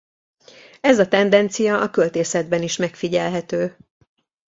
Ez 0.81 0.99
a 0.99 1.07
tendencia 1.07 1.81
a 1.81 1.89
költészetben 1.89 2.61
is 2.61 2.77
megfigyelhető. 2.77 3.77